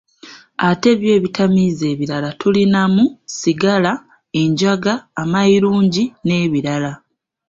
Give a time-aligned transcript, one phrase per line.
[0.67, 3.05] Ate byo ebitamiiza ebirala tulinamu,
[3.37, 3.93] sigala,
[4.41, 6.91] enjaga, amayirungi n'ebirala.